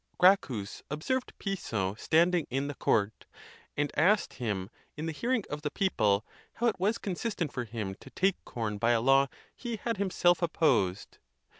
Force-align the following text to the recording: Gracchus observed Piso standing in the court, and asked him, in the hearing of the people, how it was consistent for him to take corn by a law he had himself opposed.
Gracchus 0.17 0.81
observed 0.89 1.31
Piso 1.37 1.93
standing 1.93 2.47
in 2.49 2.65
the 2.67 2.73
court, 2.73 3.27
and 3.77 3.91
asked 3.95 4.33
him, 4.33 4.71
in 4.97 5.05
the 5.05 5.11
hearing 5.11 5.43
of 5.47 5.61
the 5.61 5.69
people, 5.69 6.25
how 6.53 6.65
it 6.65 6.79
was 6.79 6.97
consistent 6.97 7.53
for 7.53 7.65
him 7.65 7.93
to 7.99 8.09
take 8.09 8.43
corn 8.43 8.79
by 8.79 8.93
a 8.93 8.99
law 9.01 9.27
he 9.55 9.75
had 9.75 9.97
himself 9.97 10.41
opposed. 10.41 11.19